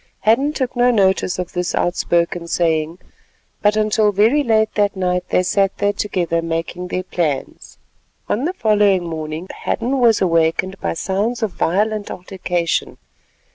[0.21, 2.97] Hadden took no notice of this outspoken saying,
[3.61, 7.77] but until very late that night they sat there together making their plans.
[8.27, 12.97] On the following morning Hadden was awakened by sounds of violent altercation.